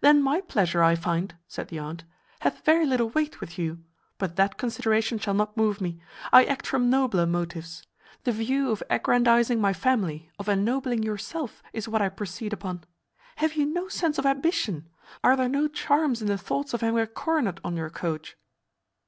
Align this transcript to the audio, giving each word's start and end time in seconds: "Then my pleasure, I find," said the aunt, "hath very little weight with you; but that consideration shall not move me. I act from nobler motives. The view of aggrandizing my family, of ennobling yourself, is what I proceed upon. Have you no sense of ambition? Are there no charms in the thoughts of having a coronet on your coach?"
"Then 0.00 0.20
my 0.20 0.40
pleasure, 0.40 0.82
I 0.82 0.96
find," 0.96 1.36
said 1.46 1.68
the 1.68 1.78
aunt, 1.78 2.02
"hath 2.40 2.64
very 2.64 2.84
little 2.84 3.10
weight 3.10 3.40
with 3.40 3.56
you; 3.56 3.84
but 4.18 4.34
that 4.34 4.56
consideration 4.58 5.20
shall 5.20 5.34
not 5.34 5.56
move 5.56 5.80
me. 5.80 6.00
I 6.32 6.44
act 6.46 6.66
from 6.66 6.90
nobler 6.90 7.26
motives. 7.26 7.84
The 8.24 8.32
view 8.32 8.72
of 8.72 8.82
aggrandizing 8.90 9.60
my 9.60 9.72
family, 9.72 10.32
of 10.36 10.48
ennobling 10.48 11.04
yourself, 11.04 11.62
is 11.72 11.86
what 11.88 12.02
I 12.02 12.08
proceed 12.08 12.52
upon. 12.52 12.82
Have 13.36 13.54
you 13.54 13.64
no 13.64 13.86
sense 13.86 14.18
of 14.18 14.26
ambition? 14.26 14.88
Are 15.22 15.36
there 15.36 15.48
no 15.48 15.68
charms 15.68 16.20
in 16.20 16.26
the 16.26 16.36
thoughts 16.38 16.74
of 16.74 16.80
having 16.80 16.98
a 16.98 17.06
coronet 17.06 17.60
on 17.62 17.76
your 17.76 17.88
coach?" 17.90 18.36